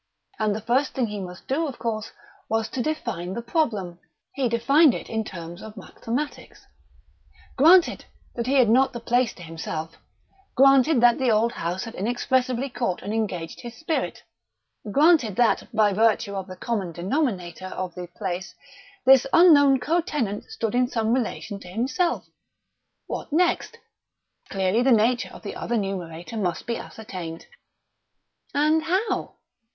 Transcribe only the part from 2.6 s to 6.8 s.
to define the problem. He defined it in terms of mathematics.